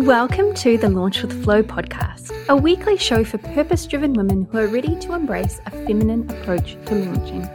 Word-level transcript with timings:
Welcome 0.00 0.54
to 0.54 0.78
the 0.78 0.88
Launch 0.88 1.20
with 1.20 1.44
Flow 1.44 1.62
podcast, 1.62 2.32
a 2.48 2.56
weekly 2.56 2.96
show 2.96 3.22
for 3.22 3.36
purpose 3.36 3.86
driven 3.86 4.14
women 4.14 4.48
who 4.50 4.56
are 4.56 4.66
ready 4.66 4.98
to 4.98 5.12
embrace 5.12 5.60
a 5.66 5.70
feminine 5.70 6.28
approach 6.30 6.78
to 6.86 6.94
launching. 6.94 7.46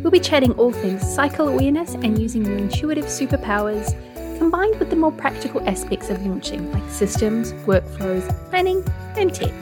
We'll 0.00 0.12
be 0.12 0.20
chatting 0.20 0.52
all 0.52 0.70
things 0.70 1.02
cycle 1.02 1.48
awareness 1.48 1.94
and 1.94 2.16
using 2.16 2.46
your 2.46 2.56
intuitive 2.56 3.06
superpowers 3.06 3.90
combined 4.38 4.78
with 4.78 4.90
the 4.90 4.94
more 4.94 5.10
practical 5.10 5.68
aspects 5.68 6.10
of 6.10 6.24
launching 6.24 6.70
like 6.70 6.88
systems, 6.88 7.52
workflows, 7.66 8.24
planning, 8.50 8.84
and 9.16 9.34
tech. 9.34 9.52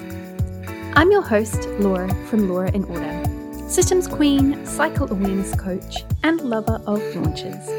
I'm 0.96 1.10
your 1.10 1.22
host, 1.22 1.66
Laura 1.80 2.14
from 2.26 2.50
Laura 2.50 2.70
in 2.72 2.84
Order, 2.84 3.70
systems 3.70 4.06
queen, 4.06 4.66
cycle 4.66 5.10
awareness 5.10 5.54
coach, 5.54 6.04
and 6.22 6.42
lover 6.42 6.78
of 6.86 7.02
launches. 7.16 7.70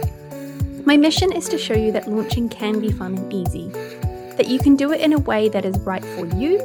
My 0.87 0.95
mission 0.95 1.33
is 1.33 1.49
to 1.49 1.57
show 1.57 1.75
you 1.75 1.91
that 1.91 2.09
launching 2.09 2.47
can 2.47 2.79
be 2.79 2.93
fun 2.93 3.17
and 3.17 3.33
easy, 3.33 3.69
that 4.37 4.47
you 4.47 4.59
can 4.59 4.75
do 4.75 4.91
it 4.91 5.01
in 5.01 5.13
a 5.13 5.19
way 5.19 5.49
that 5.49 5.65
is 5.65 5.77
right 5.79 6.05
for 6.05 6.27
you 6.27 6.61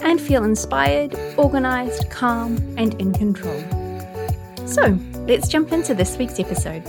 and 0.00 0.20
feel 0.20 0.42
inspired, 0.42 1.14
organized, 1.36 2.08
calm, 2.10 2.56
and 2.78 2.94
in 2.94 3.12
control. 3.12 3.60
So, 4.66 4.98
let's 5.28 5.46
jump 5.48 5.72
into 5.72 5.94
this 5.94 6.16
week's 6.16 6.40
episode. 6.40 6.82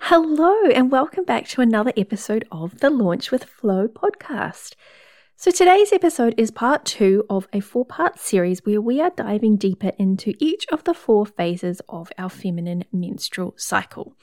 Hello, 0.00 0.68
and 0.70 0.90
welcome 0.90 1.24
back 1.24 1.46
to 1.48 1.60
another 1.60 1.92
episode 1.96 2.46
of 2.50 2.80
the 2.80 2.90
Launch 2.90 3.30
with 3.30 3.44
Flow 3.44 3.86
podcast. 3.86 4.74
So, 5.36 5.52
today's 5.52 5.92
episode 5.92 6.34
is 6.36 6.50
part 6.50 6.84
two 6.84 7.24
of 7.30 7.46
a 7.52 7.60
four 7.60 7.84
part 7.84 8.18
series 8.18 8.64
where 8.64 8.80
we 8.80 9.00
are 9.00 9.10
diving 9.10 9.56
deeper 9.56 9.92
into 9.98 10.34
each 10.40 10.66
of 10.72 10.82
the 10.84 10.94
four 10.94 11.26
phases 11.26 11.80
of 11.88 12.10
our 12.18 12.28
feminine 12.30 12.84
menstrual 12.92 13.54
cycle. 13.56 14.14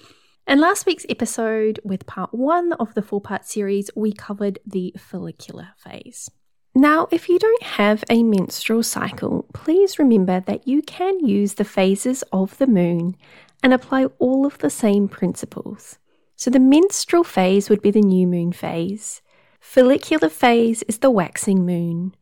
In 0.51 0.59
last 0.59 0.85
week's 0.85 1.05
episode, 1.07 1.79
with 1.81 2.05
part 2.07 2.33
one 2.33 2.73
of 2.73 2.93
the 2.93 3.01
four 3.01 3.21
part 3.21 3.45
series, 3.45 3.89
we 3.95 4.11
covered 4.11 4.59
the 4.65 4.93
follicular 4.97 5.69
phase. 5.77 6.29
Now, 6.75 7.07
if 7.09 7.29
you 7.29 7.39
don't 7.39 7.63
have 7.63 8.03
a 8.09 8.21
menstrual 8.21 8.83
cycle, 8.83 9.45
please 9.53 9.97
remember 9.97 10.41
that 10.41 10.67
you 10.67 10.81
can 10.81 11.25
use 11.25 11.53
the 11.53 11.63
phases 11.63 12.21
of 12.33 12.57
the 12.57 12.67
moon 12.67 13.15
and 13.63 13.73
apply 13.73 14.07
all 14.19 14.45
of 14.45 14.57
the 14.57 14.69
same 14.69 15.07
principles. 15.07 15.99
So, 16.35 16.51
the 16.51 16.59
menstrual 16.59 17.23
phase 17.23 17.69
would 17.69 17.81
be 17.81 17.91
the 17.91 18.01
new 18.01 18.27
moon 18.27 18.51
phase. 18.51 19.21
Follicular 19.61 20.27
phase 20.27 20.83
is 20.83 20.97
the 20.97 21.11
waxing 21.11 21.65
moon. 21.65 22.13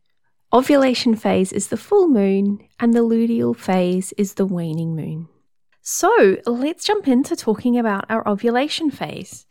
Ovulation 0.53 1.15
phase 1.15 1.51
is 1.51 1.69
the 1.69 1.77
full 1.77 2.07
moon, 2.07 2.59
and 2.79 2.93
the 2.93 2.99
luteal 2.99 3.55
phase 3.55 4.11
is 4.19 4.35
the 4.35 4.45
waning 4.45 4.95
moon. 4.95 5.29
So, 5.81 6.37
let's 6.45 6.85
jump 6.85 7.07
into 7.07 7.35
talking 7.35 7.77
about 7.77 8.05
our 8.09 8.27
ovulation 8.27 8.91
phase. 8.91 9.45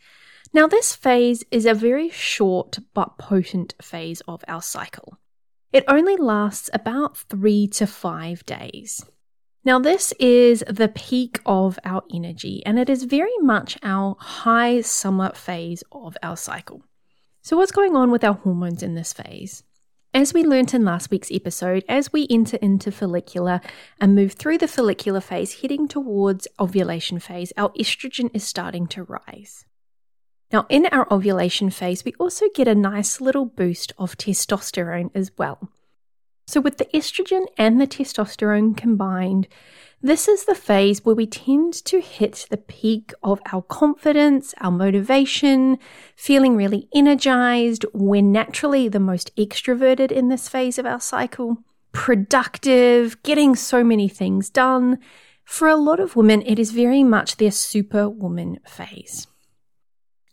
Now, 0.52 0.66
this 0.66 0.94
phase 0.94 1.44
is 1.50 1.66
a 1.66 1.74
very 1.74 2.10
short 2.10 2.78
but 2.94 3.18
potent 3.18 3.74
phase 3.82 4.22
of 4.28 4.44
our 4.48 4.62
cycle. 4.62 5.18
It 5.72 5.84
only 5.88 6.16
lasts 6.16 6.70
about 6.72 7.16
three 7.16 7.66
to 7.68 7.86
five 7.86 8.44
days. 8.46 9.04
Now, 9.64 9.78
this 9.78 10.12
is 10.18 10.64
the 10.68 10.88
peak 10.88 11.40
of 11.44 11.78
our 11.84 12.02
energy, 12.14 12.62
and 12.64 12.78
it 12.78 12.88
is 12.88 13.04
very 13.04 13.36
much 13.40 13.76
our 13.82 14.16
high 14.18 14.80
summer 14.80 15.32
phase 15.34 15.82
of 15.92 16.16
our 16.22 16.36
cycle. 16.36 16.82
So, 17.42 17.56
what's 17.56 17.72
going 17.72 17.94
on 17.94 18.10
with 18.10 18.24
our 18.24 18.34
hormones 18.34 18.82
in 18.82 18.94
this 18.94 19.12
phase? 19.12 19.64
As 20.18 20.34
we 20.34 20.42
learnt 20.42 20.74
in 20.74 20.84
last 20.84 21.12
week's 21.12 21.30
episode, 21.30 21.84
as 21.88 22.12
we 22.12 22.26
enter 22.28 22.56
into 22.56 22.90
follicular 22.90 23.60
and 24.00 24.16
move 24.16 24.32
through 24.32 24.58
the 24.58 24.66
follicular 24.66 25.20
phase, 25.20 25.60
heading 25.60 25.86
towards 25.86 26.48
ovulation 26.58 27.20
phase, 27.20 27.52
our 27.56 27.68
estrogen 27.74 28.28
is 28.34 28.42
starting 28.42 28.88
to 28.88 29.04
rise. 29.04 29.64
Now, 30.52 30.66
in 30.68 30.86
our 30.86 31.06
ovulation 31.14 31.70
phase, 31.70 32.04
we 32.04 32.14
also 32.18 32.46
get 32.52 32.66
a 32.66 32.74
nice 32.74 33.20
little 33.20 33.44
boost 33.44 33.92
of 33.96 34.16
testosterone 34.16 35.12
as 35.14 35.30
well. 35.38 35.70
So, 36.48 36.62
with 36.62 36.78
the 36.78 36.86
estrogen 36.94 37.44
and 37.58 37.78
the 37.78 37.86
testosterone 37.86 38.74
combined, 38.74 39.48
this 40.00 40.28
is 40.28 40.46
the 40.46 40.54
phase 40.54 41.04
where 41.04 41.14
we 41.14 41.26
tend 41.26 41.74
to 41.84 42.00
hit 42.00 42.46
the 42.48 42.56
peak 42.56 43.12
of 43.22 43.38
our 43.52 43.60
confidence, 43.60 44.54
our 44.58 44.70
motivation, 44.70 45.76
feeling 46.16 46.56
really 46.56 46.88
energized. 46.94 47.84
We're 47.92 48.22
naturally 48.22 48.88
the 48.88 48.98
most 48.98 49.30
extroverted 49.36 50.10
in 50.10 50.30
this 50.30 50.48
phase 50.48 50.78
of 50.78 50.86
our 50.86 51.00
cycle, 51.00 51.58
productive, 51.92 53.22
getting 53.22 53.54
so 53.54 53.84
many 53.84 54.08
things 54.08 54.48
done. 54.48 55.00
For 55.44 55.68
a 55.68 55.76
lot 55.76 56.00
of 56.00 56.16
women, 56.16 56.40
it 56.40 56.58
is 56.58 56.70
very 56.70 57.04
much 57.04 57.36
their 57.36 57.50
superwoman 57.50 58.60
phase. 58.66 59.27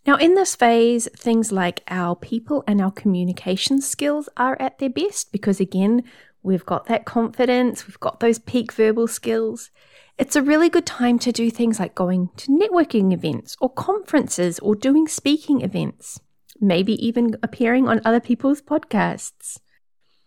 Now, 0.06 0.18
in 0.18 0.36
this 0.36 0.56
phase, 0.56 1.08
things 1.16 1.52
like 1.52 1.82
our 1.88 2.16
people 2.16 2.64
and 2.68 2.80
our 2.80 2.92
communication 2.92 3.82
skills 3.82 4.30
are 4.38 4.56
at 4.60 4.78
their 4.78 4.90
best 4.90 5.32
because, 5.32 5.60
again, 5.60 6.04
We've 6.46 6.66
got 6.66 6.86
that 6.86 7.06
confidence, 7.06 7.88
we've 7.88 8.00
got 8.00 8.20
those 8.20 8.38
peak 8.38 8.72
verbal 8.72 9.08
skills. 9.08 9.72
It's 10.20 10.36
a 10.36 10.44
really 10.44 10.70
good 10.70 10.86
time 10.86 11.18
to 11.20 11.32
do 11.32 11.50
things 11.50 11.80
like 11.80 11.96
going 11.96 12.30
to 12.38 12.52
networking 12.52 13.12
events 13.12 13.58
or 13.60 13.68
conferences 13.68 14.60
or 14.60 14.76
doing 14.76 15.08
speaking 15.08 15.62
events, 15.62 16.20
maybe 16.62 16.94
even 17.04 17.36
appearing 17.42 17.88
on 17.88 18.00
other 18.06 18.20
people's 18.20 18.62
podcasts. 18.62 19.58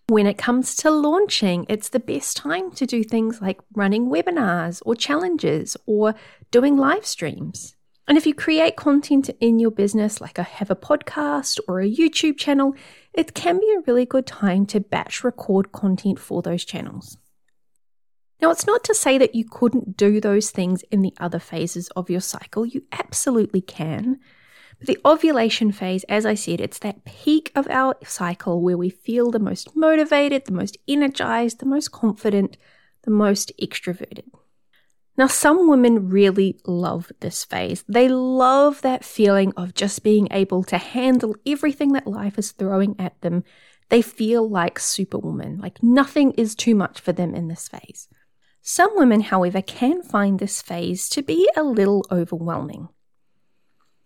When 0.09 0.27
it 0.27 0.39
comes 0.39 0.75
to 0.79 0.91
launching, 0.91 1.67
it's 1.69 1.91
the 1.91 2.01
best 2.01 2.37
time 2.37 2.73
to 2.73 2.85
do 2.85 3.05
things 3.05 3.41
like 3.41 3.61
running 3.73 4.09
webinars 4.09 4.83
or 4.85 4.97
challenges 4.97 5.77
or 5.87 6.17
doing 6.51 6.77
live 6.77 7.07
streams. 7.07 7.77
And 8.09 8.17
if 8.17 8.27
you 8.27 8.33
create 8.33 8.75
content 8.75 9.29
in 9.39 9.59
your 9.59 9.71
business, 9.71 10.19
like 10.19 10.39
I 10.39 10.43
have 10.43 10.71
a 10.71 10.77
podcast 10.77 11.61
or 11.69 11.81
a 11.81 11.95
YouTube 11.95 12.39
channel, 12.39 12.75
it 13.13 13.35
can 13.35 13.61
be 13.61 13.71
a 13.77 13.83
really 13.87 14.07
good 14.07 14.27
time 14.27 14.65
to 14.67 14.81
batch 14.81 15.23
record 15.23 15.73
content 15.73 16.19
for 16.19 16.41
those 16.41 16.65
channels. 16.65 17.19
Now, 18.41 18.51
it's 18.51 18.67
not 18.67 18.83
to 18.85 18.95
say 18.95 19.19
that 19.19 19.35
you 19.35 19.45
couldn't 19.45 19.99
do 19.99 20.23
those 20.23 20.51
things 20.51 20.83
in 20.91 21.03
the 21.03 21.13
other 21.21 21.39
phases 21.39 21.89
of 21.97 22.09
your 22.09 22.23
cycle. 22.23 22.65
You 22.65 22.83
absolutely 22.93 23.61
can. 23.61 24.21
But 24.79 24.87
the 24.87 24.99
ovulation 25.05 25.71
phase, 25.71 26.05
as 26.05 26.25
I 26.25 26.35
said, 26.35 26.61
it's 26.61 26.79
that 26.79 27.05
peak 27.05 27.53
of 27.55 27.69
our 27.69 27.97
cycle 28.05 28.63
where 28.63 28.79
we 28.79 28.89
feel 28.89 29.31
the 29.31 29.39
most 29.39 29.77
motivated, 29.77 30.47
the 30.47 30.53
most 30.53 30.79
energized, 30.87 31.59
the 31.59 31.67
most 31.67 31.93
confident, 31.93 32.57
the 33.03 33.11
most 33.11 33.53
extroverted. 33.61 34.25
Now, 35.19 35.27
some 35.27 35.69
women 35.69 36.11
really 36.11 36.61
love 36.65 37.11
this 37.19 37.45
phase. 37.45 37.85
They 37.89 38.09
love 38.09 38.83
that 38.83 39.05
feeling 39.05 39.53
of 39.57 39.75
just 39.75 40.05
being 40.05 40.29
able 40.31 40.63
to 40.63 40.79
handle 40.79 41.35
everything 41.45 41.93
that 41.95 42.07
life 42.07 42.39
is 42.39 42.53
throwing 42.53 42.95
at 43.01 43.21
them. 43.21 43.43
They 43.89 44.01
feel 44.01 44.49
like 44.49 44.79
superwoman, 44.79 45.59
like 45.59 45.83
nothing 45.83 46.31
is 46.33 46.55
too 46.55 46.77
much 46.77 47.01
for 47.01 47.11
them 47.11 47.35
in 47.35 47.49
this 47.49 47.67
phase. 47.67 48.07
Some 48.63 48.91
women, 48.95 49.23
however, 49.23 49.61
can 49.61 50.03
find 50.03 50.39
this 50.39 50.63
phase 50.63 51.09
to 51.09 51.23
be 51.23 51.49
a 51.57 51.65
little 51.65 52.07
overwhelming. 52.13 52.89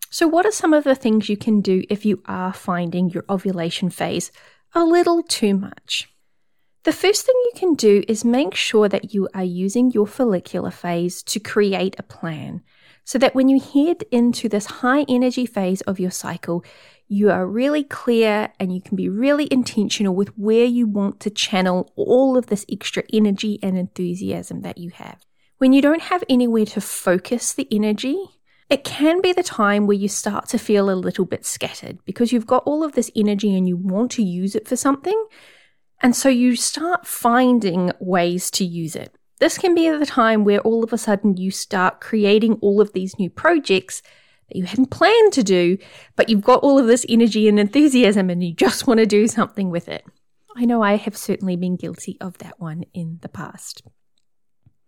So, 0.08 0.26
what 0.26 0.46
are 0.46 0.52
some 0.52 0.72
of 0.72 0.84
the 0.84 0.94
things 0.94 1.28
you 1.28 1.36
can 1.36 1.60
do 1.60 1.84
if 1.90 2.06
you 2.06 2.22
are 2.24 2.54
finding 2.54 3.10
your 3.10 3.24
ovulation 3.28 3.90
phase 3.90 4.32
a 4.74 4.84
little 4.84 5.22
too 5.22 5.54
much? 5.58 6.11
The 6.84 6.92
first 6.92 7.24
thing 7.24 7.36
you 7.44 7.52
can 7.54 7.74
do 7.74 8.02
is 8.08 8.24
make 8.24 8.56
sure 8.56 8.88
that 8.88 9.14
you 9.14 9.28
are 9.34 9.44
using 9.44 9.92
your 9.92 10.06
follicular 10.06 10.72
phase 10.72 11.22
to 11.24 11.38
create 11.38 11.94
a 11.96 12.02
plan 12.02 12.62
so 13.04 13.18
that 13.18 13.36
when 13.36 13.48
you 13.48 13.60
head 13.60 14.02
into 14.10 14.48
this 14.48 14.66
high 14.66 15.04
energy 15.08 15.46
phase 15.46 15.80
of 15.82 16.00
your 16.00 16.10
cycle, 16.10 16.64
you 17.06 17.30
are 17.30 17.46
really 17.46 17.84
clear 17.84 18.52
and 18.58 18.74
you 18.74 18.80
can 18.80 18.96
be 18.96 19.08
really 19.08 19.46
intentional 19.52 20.14
with 20.14 20.36
where 20.36 20.64
you 20.64 20.88
want 20.88 21.20
to 21.20 21.30
channel 21.30 21.92
all 21.94 22.36
of 22.36 22.46
this 22.46 22.66
extra 22.68 23.04
energy 23.12 23.60
and 23.62 23.78
enthusiasm 23.78 24.62
that 24.62 24.78
you 24.78 24.90
have. 24.90 25.24
When 25.58 25.72
you 25.72 25.82
don't 25.82 26.02
have 26.02 26.24
anywhere 26.28 26.66
to 26.66 26.80
focus 26.80 27.52
the 27.52 27.68
energy, 27.70 28.24
it 28.68 28.82
can 28.82 29.20
be 29.20 29.32
the 29.32 29.44
time 29.44 29.86
where 29.86 29.96
you 29.96 30.08
start 30.08 30.48
to 30.48 30.58
feel 30.58 30.90
a 30.90 30.96
little 30.96 31.26
bit 31.26 31.44
scattered 31.44 31.98
because 32.04 32.32
you've 32.32 32.46
got 32.46 32.64
all 32.64 32.82
of 32.82 32.92
this 32.92 33.10
energy 33.14 33.56
and 33.56 33.68
you 33.68 33.76
want 33.76 34.10
to 34.12 34.22
use 34.24 34.56
it 34.56 34.66
for 34.66 34.74
something, 34.74 35.26
and 36.02 36.14
so 36.16 36.28
you 36.28 36.56
start 36.56 37.06
finding 37.06 37.92
ways 38.00 38.50
to 38.52 38.64
use 38.64 38.96
it. 38.96 39.14
This 39.38 39.58
can 39.58 39.74
be 39.74 39.88
the 39.90 40.06
time 40.06 40.44
where 40.44 40.60
all 40.60 40.84
of 40.84 40.92
a 40.92 40.98
sudden 40.98 41.36
you 41.36 41.50
start 41.50 42.00
creating 42.00 42.54
all 42.60 42.80
of 42.80 42.92
these 42.92 43.18
new 43.18 43.30
projects 43.30 44.02
that 44.48 44.56
you 44.56 44.64
hadn't 44.64 44.90
planned 44.90 45.32
to 45.32 45.42
do, 45.42 45.78
but 46.16 46.28
you've 46.28 46.42
got 46.42 46.62
all 46.62 46.78
of 46.78 46.86
this 46.86 47.06
energy 47.08 47.48
and 47.48 47.58
enthusiasm 47.58 48.30
and 48.30 48.42
you 48.42 48.52
just 48.54 48.86
want 48.86 48.98
to 48.98 49.06
do 49.06 49.26
something 49.26 49.70
with 49.70 49.88
it. 49.88 50.04
I 50.54 50.64
know 50.64 50.82
I 50.82 50.96
have 50.96 51.16
certainly 51.16 51.56
been 51.56 51.76
guilty 51.76 52.18
of 52.20 52.38
that 52.38 52.60
one 52.60 52.84
in 52.92 53.18
the 53.22 53.28
past. 53.28 53.82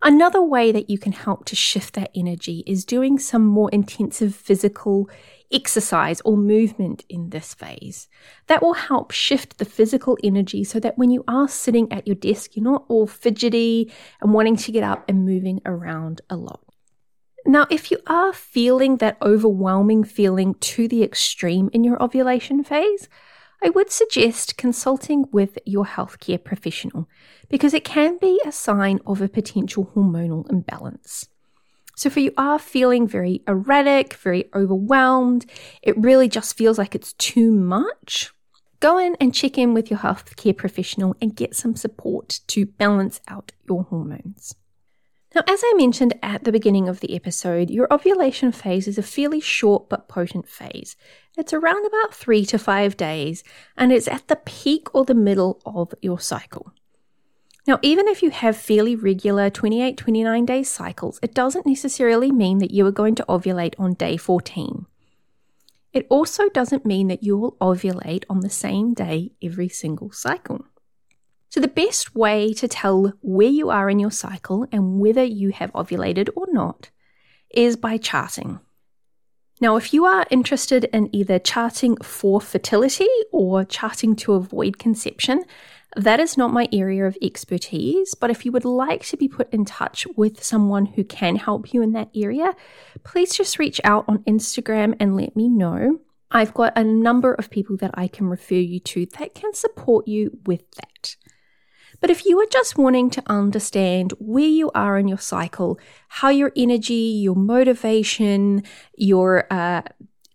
Another 0.06 0.42
way 0.42 0.70
that 0.70 0.90
you 0.90 0.98
can 0.98 1.12
help 1.12 1.46
to 1.46 1.56
shift 1.56 1.94
that 1.94 2.10
energy 2.14 2.62
is 2.66 2.84
doing 2.84 3.18
some 3.18 3.46
more 3.46 3.70
intensive 3.70 4.34
physical 4.34 5.08
exercise 5.50 6.20
or 6.26 6.36
movement 6.36 7.06
in 7.08 7.30
this 7.30 7.54
phase. 7.54 8.06
That 8.48 8.60
will 8.60 8.74
help 8.74 9.12
shift 9.12 9.56
the 9.56 9.64
physical 9.64 10.18
energy 10.22 10.62
so 10.62 10.78
that 10.80 10.98
when 10.98 11.08
you 11.08 11.24
are 11.26 11.48
sitting 11.48 11.90
at 11.90 12.06
your 12.06 12.16
desk, 12.16 12.54
you're 12.54 12.64
not 12.64 12.84
all 12.88 13.06
fidgety 13.06 13.90
and 14.20 14.34
wanting 14.34 14.56
to 14.56 14.72
get 14.72 14.84
up 14.84 15.08
and 15.08 15.24
moving 15.24 15.62
around 15.64 16.20
a 16.28 16.36
lot. 16.36 16.60
Now, 17.46 17.66
if 17.70 17.90
you 17.90 17.98
are 18.06 18.34
feeling 18.34 18.98
that 18.98 19.16
overwhelming 19.22 20.04
feeling 20.04 20.52
to 20.54 20.86
the 20.86 21.02
extreme 21.02 21.70
in 21.72 21.82
your 21.82 22.02
ovulation 22.02 22.62
phase, 22.62 23.08
I 23.62 23.70
would 23.70 23.90
suggest 23.90 24.56
consulting 24.56 25.26
with 25.32 25.58
your 25.64 25.86
healthcare 25.86 26.42
professional 26.42 27.08
because 27.48 27.74
it 27.74 27.84
can 27.84 28.18
be 28.18 28.40
a 28.44 28.52
sign 28.52 29.00
of 29.06 29.20
a 29.20 29.28
potential 29.28 29.90
hormonal 29.94 30.50
imbalance. 30.50 31.28
So, 31.96 32.08
if 32.08 32.16
you 32.16 32.32
are 32.36 32.58
feeling 32.58 33.06
very 33.06 33.42
erratic, 33.46 34.14
very 34.14 34.50
overwhelmed, 34.54 35.46
it 35.82 35.96
really 35.96 36.28
just 36.28 36.56
feels 36.56 36.76
like 36.76 36.94
it's 36.94 37.12
too 37.14 37.52
much, 37.52 38.32
go 38.80 38.98
in 38.98 39.16
and 39.20 39.32
check 39.32 39.56
in 39.56 39.74
with 39.74 39.90
your 39.90 40.00
healthcare 40.00 40.56
professional 40.56 41.16
and 41.20 41.36
get 41.36 41.54
some 41.54 41.76
support 41.76 42.40
to 42.48 42.66
balance 42.66 43.20
out 43.28 43.52
your 43.68 43.84
hormones. 43.84 44.56
Now, 45.34 45.42
as 45.48 45.62
I 45.64 45.74
mentioned 45.76 46.14
at 46.22 46.44
the 46.44 46.52
beginning 46.52 46.88
of 46.88 47.00
the 47.00 47.16
episode, 47.16 47.68
your 47.68 47.92
ovulation 47.92 48.52
phase 48.52 48.86
is 48.86 48.98
a 48.98 49.02
fairly 49.02 49.40
short 49.40 49.88
but 49.88 50.06
potent 50.06 50.48
phase. 50.48 50.94
It's 51.36 51.52
around 51.52 51.84
about 51.84 52.14
three 52.14 52.44
to 52.46 52.58
five 52.58 52.96
days, 52.96 53.42
and 53.76 53.92
it's 53.92 54.06
at 54.06 54.28
the 54.28 54.36
peak 54.36 54.94
or 54.94 55.04
the 55.04 55.14
middle 55.14 55.60
of 55.66 55.92
your 56.00 56.20
cycle. 56.20 56.72
Now, 57.66 57.80
even 57.82 58.06
if 58.06 58.22
you 58.22 58.30
have 58.30 58.56
fairly 58.56 58.94
regular 58.94 59.50
28 59.50 59.96
29 59.96 60.46
day 60.46 60.62
cycles, 60.62 61.18
it 61.20 61.34
doesn't 61.34 61.66
necessarily 61.66 62.30
mean 62.30 62.58
that 62.58 62.70
you 62.70 62.86
are 62.86 62.92
going 62.92 63.16
to 63.16 63.24
ovulate 63.28 63.74
on 63.76 63.94
day 63.94 64.16
14. 64.16 64.86
It 65.92 66.06
also 66.10 66.48
doesn't 66.48 66.86
mean 66.86 67.08
that 67.08 67.24
you 67.24 67.36
will 67.36 67.56
ovulate 67.60 68.24
on 68.30 68.40
the 68.40 68.50
same 68.50 68.94
day 68.94 69.32
every 69.42 69.68
single 69.68 70.12
cycle. 70.12 70.64
So, 71.54 71.60
the 71.60 71.68
best 71.68 72.16
way 72.16 72.52
to 72.54 72.66
tell 72.66 73.12
where 73.20 73.46
you 73.46 73.70
are 73.70 73.88
in 73.88 74.00
your 74.00 74.10
cycle 74.10 74.66
and 74.72 74.98
whether 74.98 75.22
you 75.22 75.52
have 75.52 75.70
ovulated 75.70 76.28
or 76.34 76.48
not 76.50 76.90
is 77.48 77.76
by 77.76 77.96
charting. 77.96 78.58
Now, 79.60 79.76
if 79.76 79.94
you 79.94 80.04
are 80.04 80.26
interested 80.30 80.82
in 80.92 81.14
either 81.14 81.38
charting 81.38 81.96
for 81.98 82.40
fertility 82.40 83.06
or 83.30 83.62
charting 83.62 84.16
to 84.16 84.32
avoid 84.32 84.80
conception, 84.80 85.44
that 85.94 86.18
is 86.18 86.36
not 86.36 86.52
my 86.52 86.66
area 86.72 87.06
of 87.06 87.16
expertise. 87.22 88.16
But 88.16 88.32
if 88.32 88.44
you 88.44 88.50
would 88.50 88.64
like 88.64 89.04
to 89.06 89.16
be 89.16 89.28
put 89.28 89.54
in 89.54 89.64
touch 89.64 90.08
with 90.16 90.42
someone 90.42 90.86
who 90.86 91.04
can 91.04 91.36
help 91.36 91.72
you 91.72 91.82
in 91.82 91.92
that 91.92 92.10
area, 92.16 92.56
please 93.04 93.32
just 93.32 93.60
reach 93.60 93.80
out 93.84 94.06
on 94.08 94.24
Instagram 94.24 94.96
and 94.98 95.16
let 95.16 95.36
me 95.36 95.48
know. 95.48 96.00
I've 96.32 96.52
got 96.52 96.76
a 96.76 96.82
number 96.82 97.32
of 97.32 97.48
people 97.48 97.76
that 97.76 97.92
I 97.94 98.08
can 98.08 98.26
refer 98.26 98.56
you 98.56 98.80
to 98.80 99.06
that 99.20 99.36
can 99.36 99.54
support 99.54 100.08
you 100.08 100.36
with 100.46 100.68
that. 100.72 101.14
But 102.00 102.10
if 102.10 102.26
you 102.26 102.40
are 102.40 102.46
just 102.50 102.76
wanting 102.76 103.10
to 103.10 103.22
understand 103.26 104.12
where 104.18 104.44
you 104.44 104.70
are 104.74 104.98
in 104.98 105.08
your 105.08 105.18
cycle, 105.18 105.78
how 106.08 106.28
your 106.28 106.52
energy, 106.56 106.94
your 106.94 107.36
motivation, 107.36 108.62
your 108.96 109.46
uh, 109.50 109.82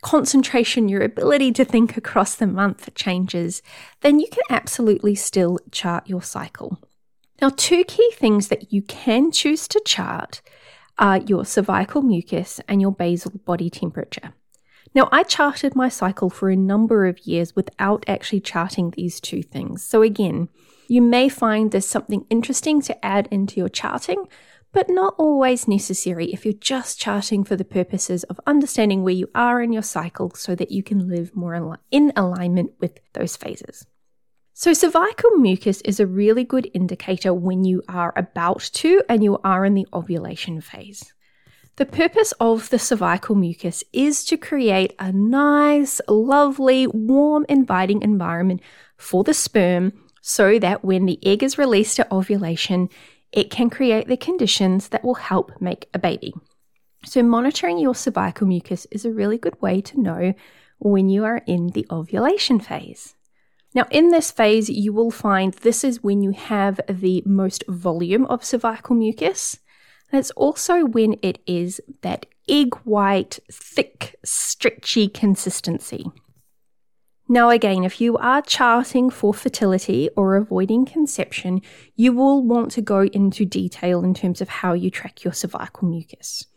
concentration, 0.02 0.90
your 0.90 1.02
ability 1.02 1.52
to 1.54 1.66
think 1.66 1.98
across 1.98 2.36
the 2.36 2.48
month 2.48 2.94
changes, 2.96 3.62
then 4.02 4.20
you 4.20 4.28
can 4.32 4.44
absolutely 4.50 5.16
still 5.16 5.60
chart 5.72 6.08
your 6.08 6.22
cycle. 6.22 6.80
Now, 7.42 7.50
two 7.50 7.84
key 7.86 8.12
things 8.16 8.50
that 8.50 8.74
you 8.74 8.82
can 8.82 9.32
choose 9.32 9.68
to 9.70 9.82
chart 9.86 10.42
are 10.98 11.20
your 11.20 11.46
cervical 11.46 12.02
mucus 12.02 12.60
and 12.68 12.82
your 12.82 12.92
basal 12.92 13.32
body 13.46 13.70
temperature. 13.70 14.34
Now, 14.94 15.08
I 15.12 15.24
charted 15.24 15.76
my 15.76 15.88
cycle 15.88 16.30
for 16.30 16.50
a 16.50 16.56
number 16.56 17.06
of 17.06 17.20
years 17.20 17.56
without 17.56 18.04
actually 18.08 18.42
charting 18.42 18.92
these 18.92 19.20
two 19.20 19.44
things. 19.44 19.84
So, 19.84 20.02
again, 20.02 20.50
you 20.90 21.02
may 21.02 21.30
find 21.30 21.72
there's 21.72 21.86
something 21.86 22.26
interesting 22.30 22.82
to 22.82 23.06
add 23.06 23.28
into 23.32 23.60
your 23.60 23.70
charting, 23.70 24.26
but 24.72 24.90
not 24.90 25.16
always 25.18 25.68
necessary 25.68 26.32
if 26.34 26.46
you're 26.46 26.54
just 26.54 27.00
charting 27.00 27.44
for 27.44 27.56
the 27.56 27.66
purposes 27.66 28.24
of 28.26 28.40
understanding 28.46 29.04
where 29.04 29.14
you 29.14 29.30
are 29.34 29.62
in 29.62 29.72
your 29.72 29.84
cycle 29.84 30.32
so 30.36 30.56
that 30.56 30.72
you 30.72 30.84
can 30.84 31.08
live 31.08 31.36
more 31.36 31.80
in 31.92 32.12
alignment 32.16 32.72
with 32.80 33.00
those 33.14 33.36
phases. 33.36 33.86
So, 34.54 34.74
cervical 34.74 35.32
mucus 35.38 35.80
is 35.82 36.00
a 36.00 36.06
really 36.06 36.44
good 36.44 36.70
indicator 36.74 37.34
when 37.34 37.64
you 37.64 37.82
are 37.88 38.14
about 38.16 38.60
to 38.74 39.02
and 39.08 39.24
you 39.24 39.38
are 39.44 39.66
in 39.66 39.74
the 39.74 39.88
ovulation 39.94 40.60
phase. 40.60 41.14
The 41.78 41.86
purpose 41.86 42.34
of 42.42 42.70
the 42.70 42.78
cervical 42.78 43.36
mucus 43.36 43.86
is 43.94 44.26
to 44.26 44.36
create 44.38 44.94
a 45.00 45.14
nice, 45.14 46.02
lovely, 46.10 46.88
warm, 46.88 47.46
inviting 47.48 48.02
environment 48.02 48.62
for 48.98 49.24
the 49.24 49.34
sperm 49.34 49.94
so 50.22 50.60
that 50.60 50.84
when 50.84 51.06
the 51.06 51.20
egg 51.26 51.44
is 51.44 51.58
released 51.58 52.00
at 52.00 52.12
ovulation, 52.12 52.90
it 53.32 53.52
can 53.52 53.70
create 53.70 54.08
the 54.08 54.18
conditions 54.18 54.90
that 54.90 55.04
will 55.04 55.16
help 55.16 55.60
make 55.62 55.88
a 55.94 56.00
baby. 56.00 56.34
So, 57.06 57.24
monitoring 57.24 57.78
your 57.78 57.96
cervical 57.96 58.48
mucus 58.48 58.86
is 58.92 59.06
a 59.06 59.12
really 59.12 59.38
good 59.38 59.62
way 59.62 59.82
to 59.82 60.02
know 60.02 60.34
when 60.80 61.10
you 61.10 61.24
are 61.24 61.42
in 61.46 61.68
the 61.68 61.86
ovulation 61.90 62.60
phase. 62.60 63.16
Now, 63.74 63.86
in 63.92 64.10
this 64.10 64.32
phase, 64.32 64.70
you 64.70 64.92
will 64.92 65.12
find 65.12 65.54
this 65.54 65.84
is 65.84 66.04
when 66.04 66.24
you 66.24 66.32
have 66.32 66.82
the 66.90 67.22
most 67.26 67.64
volume 67.68 68.26
of 68.26 68.44
cervical 68.44 68.96
mucus. 68.96 69.60
And 70.12 70.20
it's 70.20 70.32
also 70.32 70.86
when 70.86 71.18
it 71.22 71.40
is 71.46 71.80
that 72.02 72.26
egg 72.50 72.76
white, 72.78 73.40
thick, 73.52 74.16
stretchy 74.26 75.08
consistency. 75.08 76.06
Now, 77.32 77.52
again, 77.52 77.84
if 77.84 78.02
you 78.02 78.18
are 78.18 78.42
charting 78.42 79.12
for 79.12 79.36
fertility 79.36 80.10
or 80.18 80.36
avoiding 80.36 80.84
conception, 80.88 81.62
you 81.96 82.12
will 82.12 82.44
want 82.44 82.72
to 82.72 82.82
go 82.82 83.04
into 83.04 83.46
detail 83.46 84.04
in 84.04 84.16
terms 84.16 84.42
of 84.42 84.50
how 84.50 84.74
you 84.74 84.90
track 84.90 85.24
your 85.24 85.32
cervical 85.32 85.88
mucus. 85.88 86.48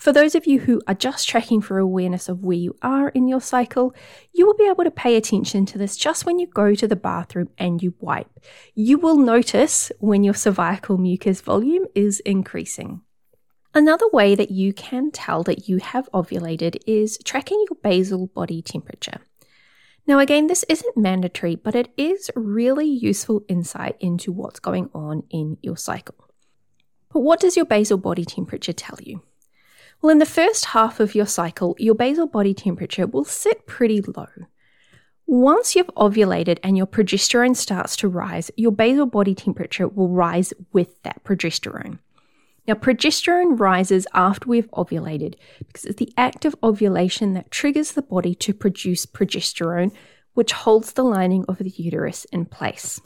For 0.00 0.10
those 0.10 0.34
of 0.34 0.46
you 0.46 0.60
who 0.60 0.80
are 0.86 0.94
just 0.94 1.28
tracking 1.28 1.60
for 1.60 1.76
awareness 1.76 2.30
of 2.30 2.42
where 2.42 2.56
you 2.56 2.74
are 2.80 3.10
in 3.10 3.28
your 3.28 3.42
cycle, 3.42 3.94
you 4.32 4.46
will 4.46 4.56
be 4.56 4.66
able 4.70 4.84
to 4.84 4.90
pay 4.90 5.14
attention 5.14 5.66
to 5.66 5.76
this 5.76 5.94
just 5.94 6.24
when 6.24 6.38
you 6.38 6.46
go 6.46 6.74
to 6.74 6.88
the 6.88 6.96
bathroom 6.96 7.50
and 7.58 7.82
you 7.82 7.92
wipe. 8.00 8.30
You 8.74 8.96
will 8.96 9.18
notice 9.18 9.92
when 9.98 10.24
your 10.24 10.32
cervical 10.32 10.96
mucus 10.96 11.42
volume 11.42 11.84
is 11.94 12.20
increasing. 12.20 13.02
Another 13.74 14.08
way 14.10 14.34
that 14.34 14.50
you 14.50 14.72
can 14.72 15.10
tell 15.10 15.42
that 15.42 15.68
you 15.68 15.78
have 15.78 16.08
ovulated 16.14 16.78
is 16.86 17.18
tracking 17.26 17.62
your 17.68 17.76
basal 17.82 18.28
body 18.28 18.62
temperature. 18.62 19.20
Now, 20.08 20.20
again, 20.20 20.46
this 20.46 20.64
isn't 20.70 20.96
mandatory, 20.96 21.54
but 21.54 21.74
it 21.74 21.92
is 21.98 22.30
really 22.34 22.86
useful 22.86 23.44
insight 23.46 23.94
into 24.00 24.32
what's 24.32 24.58
going 24.58 24.88
on 24.94 25.24
in 25.28 25.58
your 25.60 25.76
cycle. 25.76 26.14
But 27.12 27.20
what 27.20 27.40
does 27.40 27.56
your 27.56 27.66
basal 27.66 27.98
body 27.98 28.24
temperature 28.24 28.72
tell 28.72 28.96
you? 29.02 29.22
Well, 30.00 30.10
in 30.10 30.18
the 30.18 30.24
first 30.24 30.66
half 30.66 30.98
of 30.98 31.14
your 31.14 31.26
cycle, 31.26 31.76
your 31.78 31.94
basal 31.94 32.26
body 32.26 32.54
temperature 32.54 33.06
will 33.06 33.24
sit 33.24 33.66
pretty 33.66 34.00
low. 34.00 34.28
Once 35.26 35.76
you've 35.76 35.88
ovulated 35.88 36.58
and 36.62 36.78
your 36.78 36.86
progesterone 36.86 37.54
starts 37.54 37.94
to 37.96 38.08
rise, 38.08 38.50
your 38.56 38.72
basal 38.72 39.04
body 39.04 39.34
temperature 39.34 39.88
will 39.88 40.08
rise 40.08 40.54
with 40.72 41.02
that 41.02 41.22
progesterone. 41.22 41.98
Now, 42.68 42.74
progesterone 42.74 43.58
rises 43.58 44.06
after 44.12 44.46
we've 44.46 44.70
ovulated 44.72 45.36
because 45.66 45.86
it's 45.86 45.98
the 45.98 46.12
act 46.18 46.44
of 46.44 46.54
ovulation 46.62 47.32
that 47.32 47.50
triggers 47.50 47.92
the 47.92 48.02
body 48.02 48.34
to 48.34 48.52
produce 48.52 49.06
progesterone, 49.06 49.90
which 50.34 50.52
holds 50.52 50.92
the 50.92 51.02
lining 51.02 51.46
of 51.48 51.56
the 51.56 51.70
uterus 51.70 52.26
in 52.26 52.44
place. 52.44 53.00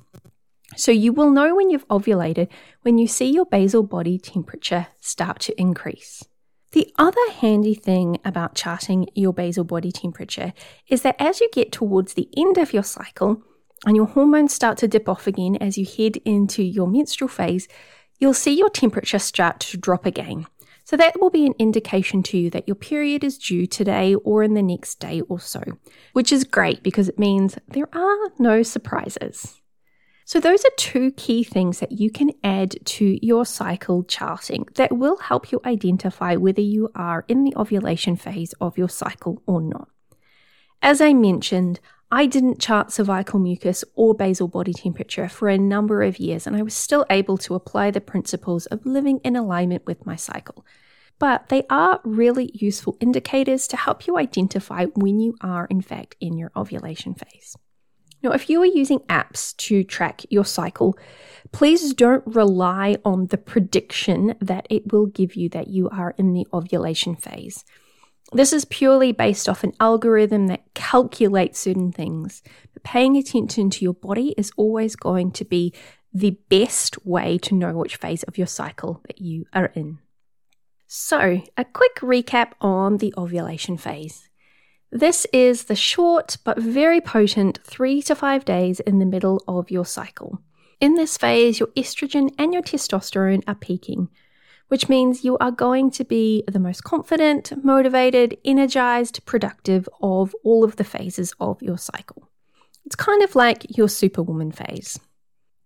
So, 0.74 0.90
you 0.90 1.12
will 1.12 1.30
know 1.30 1.54
when 1.54 1.70
you've 1.70 1.86
ovulated 1.86 2.48
when 2.82 2.98
you 2.98 3.06
see 3.06 3.30
your 3.30 3.46
basal 3.46 3.84
body 3.84 4.18
temperature 4.18 4.88
start 5.00 5.38
to 5.42 5.60
increase. 5.60 6.24
The 6.72 6.92
other 6.98 7.30
handy 7.30 7.74
thing 7.74 8.18
about 8.24 8.56
charting 8.56 9.06
your 9.14 9.32
basal 9.32 9.62
body 9.62 9.92
temperature 9.92 10.54
is 10.88 11.02
that 11.02 11.16
as 11.20 11.40
you 11.40 11.48
get 11.52 11.70
towards 11.70 12.14
the 12.14 12.28
end 12.36 12.58
of 12.58 12.72
your 12.72 12.82
cycle 12.82 13.42
and 13.86 13.94
your 13.94 14.06
hormones 14.06 14.54
start 14.54 14.78
to 14.78 14.88
dip 14.88 15.08
off 15.08 15.26
again 15.26 15.56
as 15.56 15.76
you 15.78 15.86
head 15.86 16.16
into 16.24 16.62
your 16.62 16.88
menstrual 16.88 17.28
phase, 17.28 17.68
you'll 18.22 18.32
see 18.32 18.56
your 18.56 18.70
temperature 18.70 19.18
start 19.18 19.58
to 19.58 19.76
drop 19.76 20.06
again. 20.06 20.46
So 20.84 20.96
that 20.96 21.20
will 21.20 21.30
be 21.30 21.44
an 21.44 21.54
indication 21.58 22.22
to 22.24 22.38
you 22.38 22.50
that 22.50 22.68
your 22.68 22.76
period 22.76 23.24
is 23.24 23.36
due 23.36 23.66
today 23.66 24.14
or 24.14 24.44
in 24.44 24.54
the 24.54 24.62
next 24.62 25.00
day 25.00 25.22
or 25.22 25.40
so, 25.40 25.60
which 26.12 26.30
is 26.30 26.44
great 26.44 26.84
because 26.84 27.08
it 27.08 27.18
means 27.18 27.58
there 27.66 27.88
are 27.92 28.18
no 28.38 28.62
surprises. 28.62 29.60
So, 30.24 30.38
those 30.38 30.64
are 30.64 30.70
two 30.76 31.10
key 31.10 31.42
things 31.42 31.80
that 31.80 31.90
you 31.90 32.08
can 32.08 32.30
add 32.44 32.76
to 32.84 33.18
your 33.26 33.44
cycle 33.44 34.04
charting 34.04 34.66
that 34.76 34.96
will 34.96 35.16
help 35.16 35.50
you 35.50 35.60
identify 35.66 36.36
whether 36.36 36.60
you 36.60 36.90
are 36.94 37.24
in 37.26 37.42
the 37.42 37.54
ovulation 37.56 38.14
phase 38.14 38.54
of 38.60 38.78
your 38.78 38.88
cycle 38.88 39.42
or 39.46 39.60
not. 39.60 39.88
As 40.80 41.00
I 41.00 41.12
mentioned, 41.12 41.80
I 42.14 42.26
didn't 42.26 42.60
chart 42.60 42.92
cervical 42.92 43.38
mucus 43.38 43.86
or 43.94 44.14
basal 44.14 44.46
body 44.46 44.74
temperature 44.74 45.30
for 45.30 45.48
a 45.48 45.56
number 45.56 46.02
of 46.02 46.18
years, 46.18 46.46
and 46.46 46.54
I 46.54 46.60
was 46.60 46.74
still 46.74 47.06
able 47.08 47.38
to 47.38 47.54
apply 47.54 47.90
the 47.90 48.02
principles 48.02 48.66
of 48.66 48.84
living 48.84 49.18
in 49.24 49.34
alignment 49.34 49.86
with 49.86 50.04
my 50.04 50.14
cycle. 50.14 50.66
But 51.18 51.48
they 51.48 51.64
are 51.70 52.02
really 52.04 52.50
useful 52.52 52.98
indicators 53.00 53.66
to 53.68 53.78
help 53.78 54.06
you 54.06 54.18
identify 54.18 54.84
when 54.94 55.20
you 55.20 55.36
are, 55.40 55.64
in 55.70 55.80
fact, 55.80 56.16
in 56.20 56.36
your 56.36 56.52
ovulation 56.54 57.14
phase. 57.14 57.56
Now, 58.22 58.32
if 58.32 58.50
you 58.50 58.60
are 58.60 58.66
using 58.66 58.98
apps 59.08 59.56
to 59.56 59.82
track 59.82 60.20
your 60.28 60.44
cycle, 60.44 60.98
please 61.50 61.94
don't 61.94 62.26
rely 62.26 62.98
on 63.06 63.28
the 63.28 63.38
prediction 63.38 64.34
that 64.38 64.66
it 64.68 64.92
will 64.92 65.06
give 65.06 65.34
you 65.34 65.48
that 65.48 65.68
you 65.68 65.88
are 65.88 66.14
in 66.18 66.34
the 66.34 66.46
ovulation 66.52 67.16
phase. 67.16 67.64
This 68.34 68.52
is 68.52 68.64
purely 68.64 69.12
based 69.12 69.48
off 69.48 69.62
an 69.62 69.74
algorithm 69.78 70.46
that 70.46 70.72
calculates 70.74 71.60
certain 71.60 71.92
things. 71.92 72.42
But 72.72 72.82
paying 72.82 73.16
attention 73.16 73.68
to 73.70 73.84
your 73.84 73.94
body 73.94 74.34
is 74.38 74.52
always 74.56 74.96
going 74.96 75.32
to 75.32 75.44
be 75.44 75.74
the 76.14 76.38
best 76.48 77.04
way 77.06 77.38
to 77.38 77.54
know 77.54 77.74
which 77.74 77.96
phase 77.96 78.22
of 78.22 78.38
your 78.38 78.46
cycle 78.46 79.02
that 79.06 79.20
you 79.20 79.44
are 79.52 79.66
in. 79.74 79.98
So, 80.86 81.42
a 81.56 81.64
quick 81.64 81.96
recap 81.96 82.52
on 82.60 82.98
the 82.98 83.14
ovulation 83.16 83.76
phase. 83.76 84.28
This 84.90 85.26
is 85.32 85.64
the 85.64 85.74
short 85.74 86.36
but 86.44 86.58
very 86.58 87.00
potent 87.00 87.60
three 87.64 88.02
to 88.02 88.14
five 88.14 88.44
days 88.44 88.78
in 88.80 88.98
the 88.98 89.06
middle 89.06 89.42
of 89.48 89.70
your 89.70 89.86
cycle. 89.86 90.42
In 90.80 90.94
this 90.94 91.16
phase, 91.16 91.58
your 91.58 91.68
estrogen 91.68 92.34
and 92.38 92.52
your 92.52 92.62
testosterone 92.62 93.42
are 93.46 93.54
peaking, 93.54 94.10
which 94.72 94.88
means 94.88 95.22
you 95.22 95.36
are 95.36 95.50
going 95.50 95.90
to 95.90 96.02
be 96.02 96.42
the 96.48 96.58
most 96.58 96.82
confident, 96.82 97.52
motivated, 97.62 98.38
energized, 98.42 99.22
productive 99.26 99.86
of 100.00 100.34
all 100.44 100.64
of 100.64 100.76
the 100.76 100.82
phases 100.82 101.34
of 101.38 101.60
your 101.60 101.76
cycle. 101.76 102.26
It's 102.86 102.96
kind 102.96 103.22
of 103.22 103.36
like 103.36 103.76
your 103.76 103.90
superwoman 103.90 104.50
phase. 104.50 104.98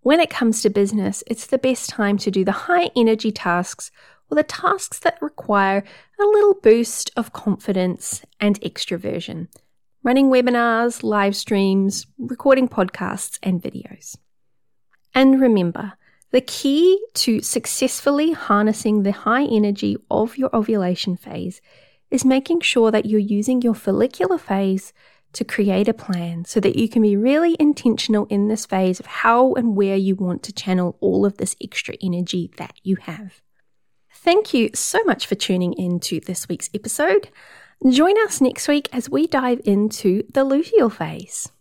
When 0.01 0.19
it 0.19 0.29
comes 0.29 0.61
to 0.63 0.71
business, 0.71 1.23
it's 1.29 1.47
the 1.47 1.57
best 1.57 1.89
time 1.89 2.19
to 2.19 2.33
do 2.33 2.45
the 2.45 2.67
high 2.67 2.91
energy 2.97 3.31
tasks 3.31 3.93
or 4.29 4.35
the 4.35 4.43
tasks 4.43 4.99
that 4.99 5.23
require 5.23 5.85
a 6.19 6.25
little 6.25 6.55
boost 6.55 7.13
of 7.17 7.33
confidence 7.33 8.25
and 8.41 8.61
extroversion. 8.61 9.47
Running 10.03 10.31
webinars, 10.31 11.05
live 11.05 11.37
streams, 11.37 12.09
recording 12.19 12.69
podcasts, 12.69 13.39
and 13.41 13.63
videos. 13.63 14.17
And 15.15 15.41
remember, 15.41 15.93
the 16.33 16.41
key 16.41 17.01
to 17.15 17.41
successfully 17.41 18.33
harnessing 18.33 19.03
the 19.03 19.13
high 19.13 19.45
energy 19.45 19.97
of 20.11 20.37
your 20.37 20.55
ovulation 20.55 21.17
phase 21.17 21.61
is 22.11 22.25
making 22.25 22.61
sure 22.61 22.91
that 22.91 23.07
you're 23.07 23.21
using 23.21 23.63
your 23.63 23.75
follicular 23.75 24.39
phase 24.39 24.93
to 25.33 25.45
create 25.45 25.89
a 25.89 25.95
plan 25.95 26.45
so 26.45 26.61
that 26.61 26.77
you 26.77 26.89
can 26.89 27.03
be 27.03 27.17
really 27.17 27.57
intentional 27.61 28.27
in 28.27 28.49
this 28.49 28.65
phase 28.65 28.99
of 28.99 29.07
how 29.07 29.53
and 29.55 29.77
where 29.77 29.97
you 29.97 30.15
want 30.15 30.43
to 30.43 30.53
channel 30.53 30.97
all 31.01 31.27
of 31.27 31.37
this 31.37 31.55
extra 31.63 31.95
energy 32.03 32.51
that 32.57 32.75
you 32.83 32.97
have. 32.97 33.43
Thank 34.11 34.55
you 34.55 34.71
so 34.75 35.03
much 35.05 35.27
for 35.27 35.35
tuning 35.35 35.75
in 35.75 36.01
to 36.01 36.21
this 36.21 36.49
week's 36.49 36.71
episode. 36.75 37.29
Join 37.89 38.19
us 38.25 38.41
next 38.41 38.67
week 38.67 38.89
as 38.93 39.11
we 39.11 39.27
dive 39.27 39.61
into 39.65 40.25
the 40.33 40.45
luteal 40.45 40.91
phase. 40.91 41.53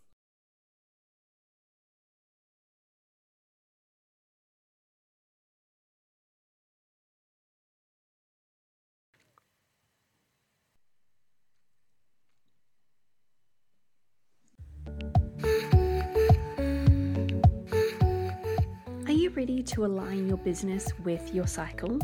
Ready 19.46 19.62
to 19.62 19.86
align 19.86 20.28
your 20.28 20.38
business 20.38 20.88
with 21.04 21.32
your 21.32 21.46
cycle? 21.46 22.00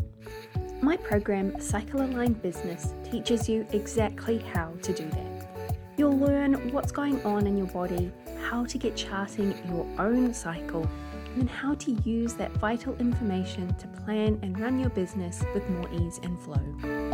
My 0.80 0.96
program, 0.96 1.60
Cycle 1.60 2.02
Aligned 2.02 2.40
Business, 2.40 2.94
teaches 3.02 3.48
you 3.48 3.66
exactly 3.72 4.38
how 4.38 4.72
to 4.80 4.92
do 4.92 5.10
that. 5.10 5.76
You'll 5.96 6.16
learn 6.16 6.70
what's 6.70 6.92
going 6.92 7.20
on 7.24 7.48
in 7.48 7.56
your 7.56 7.66
body, 7.66 8.12
how 8.44 8.64
to 8.66 8.78
get 8.78 8.94
charting 8.94 9.58
your 9.66 9.84
own 9.98 10.32
cycle, 10.32 10.88
and 11.34 11.50
how 11.50 11.74
to 11.74 11.90
use 12.04 12.34
that 12.34 12.52
vital 12.58 12.94
information 12.98 13.74
to 13.74 13.88
plan 13.88 14.38
and 14.42 14.60
run 14.60 14.78
your 14.78 14.90
business 14.90 15.42
with 15.52 15.68
more 15.68 15.92
ease 15.92 16.20
and 16.22 16.38
flow. 16.42 17.11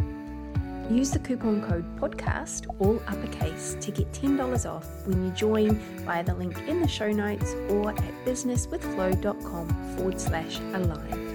Use 0.90 1.10
the 1.10 1.18
coupon 1.18 1.60
code 1.60 1.84
podcast, 1.96 2.66
all 2.78 3.02
uppercase, 3.06 3.76
to 3.80 3.90
get 3.90 4.10
$10 4.12 4.70
off 4.70 4.86
when 5.06 5.22
you 5.22 5.30
join 5.32 5.74
via 6.04 6.24
the 6.24 6.32
link 6.34 6.56
in 6.66 6.80
the 6.80 6.88
show 6.88 7.12
notes 7.12 7.52
or 7.68 7.90
at 7.90 8.24
businesswithflow.com 8.24 9.96
forward 9.96 10.18
slash 10.18 10.58
align. 10.72 11.27